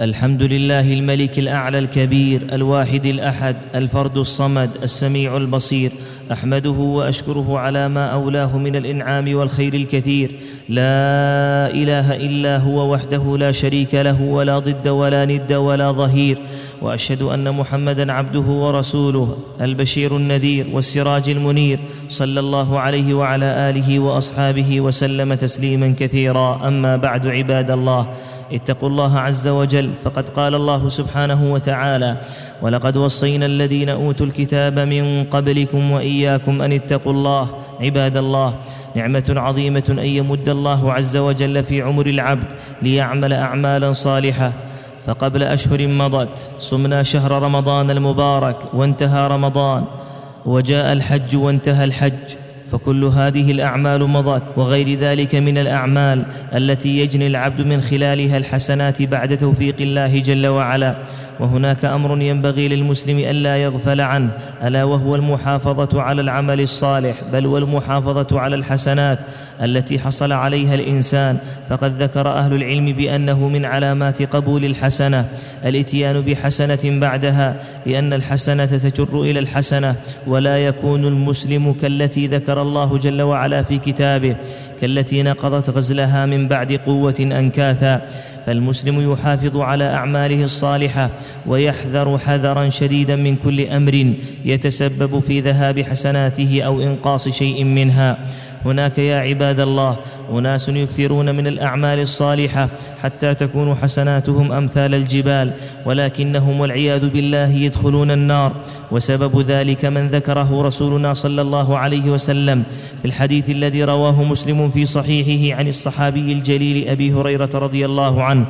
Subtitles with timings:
[0.00, 5.92] الحمد لله الملك الأعلى الكبير الواحد الأحد الفرد الصمد السميع البصير.
[6.32, 10.28] أحمده وأشكره على ما أولاه من الإنعام والخير الكثير.
[10.68, 16.38] لا إله إلا هو وحده لا شريك له ولا ضد ولا ند ولا ظهير.
[16.82, 21.78] وأشهد أن محمدا عبده ورسوله البشير النذير والسراج المنير.
[22.08, 26.68] صلى الله عليه وعلى آله وأصحابه وسلم تسليما كثيرا.
[26.68, 28.08] أما بعد عباد الله
[28.52, 29.90] اتقوا الله عز وجل.
[30.04, 32.16] فقد قال الله سبحانه وتعالى
[32.62, 37.48] ولقد وصينا الذين أوتوا الكتاب من قبلكم وإياكم أن اتقوا الله
[37.80, 38.54] عباد الله.
[38.96, 42.46] نعمة عظيمة أن يمد الله عز وجل في عمر العبد
[42.82, 44.52] ليعمل أعمالا صالحة.
[45.06, 49.84] فقبل أشهر مضت صمنا شهر رمضان المبارك وانتهى رمضان.
[50.46, 52.49] وجاء الحج وانتهى الحج.
[52.70, 56.24] فكل هذه الأعمال مضت وغير ذلك من الأعمال
[56.54, 60.96] التي يجني العبد من خلالها الحسنات بعد توفيق الله جل وعلا.
[61.40, 64.30] وهناك أمر ينبغي للمسلم الا يغفل عنه
[64.64, 69.18] ألا وهو المحافظة على العمل الصالح بل والمحافظه على الحسنات
[69.62, 71.38] التي حصل عليها الإنسان.
[71.68, 75.24] فقد ذكر أهل العلم بأنه من علامات قبول الحسنة
[75.64, 79.94] الإتيان بحسنة بعدها لأن الحسنة تجر إلى الحسنة
[80.26, 84.36] ولا يكون المسلم كالتي ذكر الله جل وعلا في كتابه.
[84.80, 88.02] كالتي نقضت غزلها من بعد قوة أنكاثا
[88.46, 91.10] فالمسلم يحافظ على أعماله الصالحة
[91.46, 94.14] ويحذر حذرا شديدا من كل أمر
[94.44, 98.18] يتسبب في ذهاب حسناته أو إنقاص شيء منها.
[98.64, 99.96] هناك يا عباد الله
[100.32, 102.68] أناس يكثرون من الأعمال الصالحة
[103.02, 105.52] حتى تكون حسناتهم أمثال الجبال
[105.86, 108.52] ولكنهم والعياذ بالله يدخلون النار.
[108.90, 112.62] وسبب ذلك من ذكره رسولنا صلى الله عليه وسلم.
[113.02, 118.46] في الحديث الذي رواه مسلم في صحيحه عن الصحابي الجليل أبي هريرة رضي الله عنه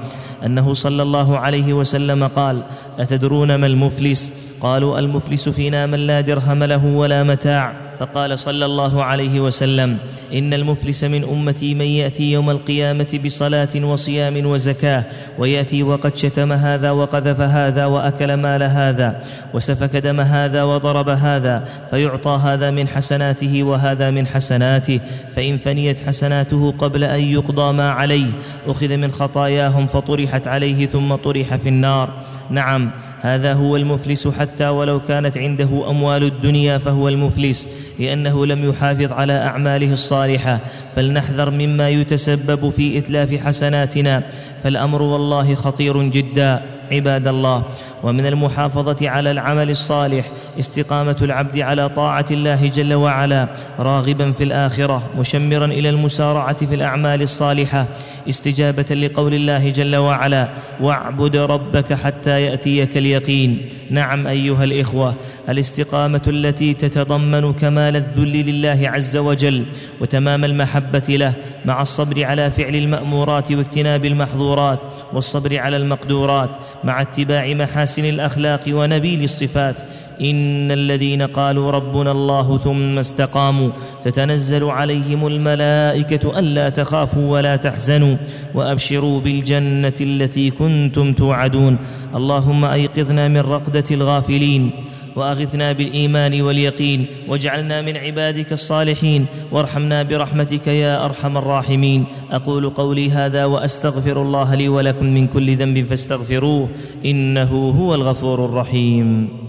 [0.46, 2.62] أنه صلى الله عليه وسلم قال
[2.98, 7.90] أتدرون ما المفلس؟ قالوا المفلس فينا من لا درهم له ولا متاع.
[8.00, 9.98] فقال صلى الله عليه وسلم
[10.34, 15.04] إن المفلس من أمتي من يأتي يوم القيامة بصلاة وصيام وزكاة
[15.38, 19.20] ويأتي وقد شتم هذا وقذف هذا وأكل مال هذا
[19.54, 25.00] وسفك دم هذا وضرب هذا فيعطى هذا من حسناته وهذا من حسناته
[25.36, 28.32] فإن فنيت حسناته قبل أن يقضى ما عليه
[28.66, 32.08] أخذ من خطاياهم فطرحت عليه ثم طرح في النار.
[32.50, 32.90] نعم
[33.20, 39.32] هذا هو المفلس حتى ولو كانت عنده أموال الدنيا فهو المفلس لأنه لم يحافظ على
[39.32, 40.58] أعماله الصالحة.
[40.96, 44.22] فلنحذر مما يتسبب في إتلاف حسناتنا
[44.62, 46.79] فالأمر والله خطير جدا.
[46.92, 47.64] عباد الله.
[48.02, 50.24] ومن المحافظة على العمل الصالح
[50.58, 57.22] استقامة العبد على طاعة الله جل وعلا راغبا في الآخرة مشمرا إلى المسارعة في الأعمال
[57.22, 57.86] الصالحة
[58.28, 60.48] استجابة لقول الله جل وعلا
[60.80, 63.66] واعبد ربك حتى يأتيك اليقين.
[63.90, 65.14] نعم أيها الإخوة
[65.50, 69.64] الاستقامة التي تتضمن كمال الذل لله عز وجل
[70.00, 71.34] وتمام المحبة له
[71.64, 74.80] مع الصبر على فعل المأمورات واجتناب المحظورات
[75.12, 76.50] والصبر على المقدورات
[76.84, 79.76] مع اتباع محاسن الأخلاق ونبيل الصفات.
[80.20, 83.70] إن الذين قالوا ربنا الله ثم استقاموا
[84.04, 88.16] تتنزل عليهم الملائكة ألا تخافوا ولا تحزنوا
[88.54, 91.78] وأبشروا بالجنة التي كنتم توعدون.
[92.14, 94.70] اللهم أيقظنا من رقدة الغافلين.
[95.16, 102.04] وأغثنا بالإيمان واليقين واجعلنا من عبادك الصالحين وارحمنا برحمتك يا أرحم الراحمين.
[102.30, 106.68] أقول قولي هذا وأستغفر الله لي ولكم من كل ذنب فاستغفروه
[107.04, 109.39] إنه هو الغفور الرحيم.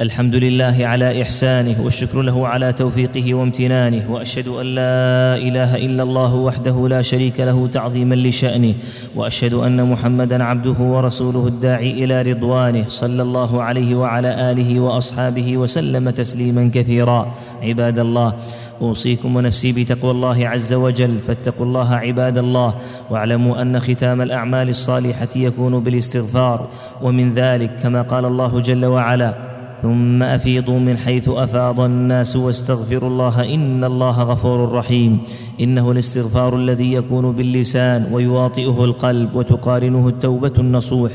[0.00, 6.34] الحمد لله على إحسانه والشكر له على توفيقه وامتنانه وأشهد أن لا إله إلا الله
[6.34, 8.74] وحده لا شريك له تعظيما لشأنه
[9.14, 16.10] وأشهد أن محمدا عبده ورسوله الداعي إلى رضوانه صلى الله عليه وعلى آله وأصحابه وسلم
[16.10, 17.34] تسليما كثيرا.
[17.62, 18.32] عباد الله
[18.80, 22.74] أوصيكم ونفسي بتقوى الله عز وجل فاتقوا الله عباد الله
[23.10, 26.68] واعلموا أن ختام الأعمال الصالحة يكون بالاستغفار
[27.02, 33.54] ومن ذلك كما قال الله جل وعلا ثم أفيضوا من حيث أفاض الناس واستغفروا الله
[33.54, 35.18] إن الله غفور رحيم.
[35.60, 41.10] إنه الاستغفار الذي يكون باللسان ويواطئه القلب وتقارنه التوبة النصوح.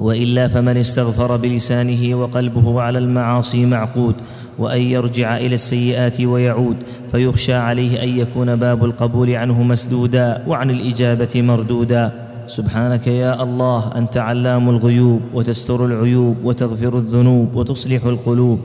[0.00, 4.14] وإلا فمن استغفر بلسانه وقلبه على المعاصي معقود
[4.58, 6.76] وأن يرجع إلى السيئات ويعود
[7.12, 12.27] فيخشى عليه أن يكون باب القبول عنه مسدودا وعن الإجابة مردودا.
[12.48, 18.58] سبحانك يا الله أنت علام الغيوب وتستر العيوب وتغفر الذنوب وتصلح القلوب.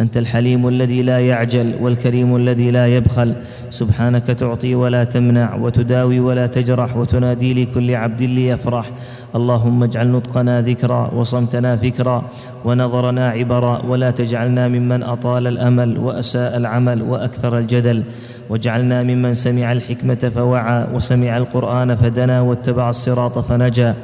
[0.00, 3.34] أنت الحليم الذي لا يعجل والكريم الذي لا يبخل.
[3.70, 8.90] سبحانك تعطي ولا تمنع وتداوي ولا تجرح وتنادي لكل عبد ليفرح.
[9.34, 12.24] اللهم اجعل نطقنا ذكرا وصمتنا فكرا
[12.64, 18.02] ونظرنا عبرا ولا تجعلنا ممن أطال الأمل وأساء العمل وأكثر الجدل.
[18.50, 23.94] واجعلنا ممن سمع الحكمة فوعى وسمع القرآن فدنا واتبع الصراط فنجا.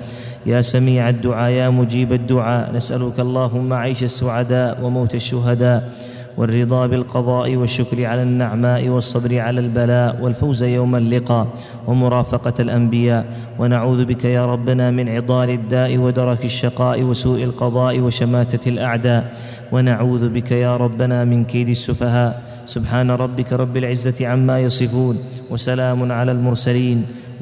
[0.47, 2.75] يا سميع الدعاء يا مجيب الدعاء.
[2.75, 5.91] نسألك اللهم عيش السعداء وموت الشهداء
[6.37, 11.47] والرضا بالقضاء والشكر على النعماء والصبر على البلاء والفوز يوم اللقاء
[11.87, 13.25] ومرافقة الأنبياء.
[13.59, 19.33] ونعوذ بك يا ربنا من عضال الداء ودرك الشقاء وسوء القضاء وشماتة الأعداء.
[19.73, 22.43] ونعوذ بك يا ربنا من كيد السفهاء.
[22.67, 25.19] سبحان ربك رب العزة عما يصفون.
[25.51, 27.05] وسلام على المرسلين.